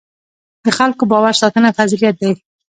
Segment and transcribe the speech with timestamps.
[0.63, 2.31] د خلکو باور ساتنه فضیلت دی.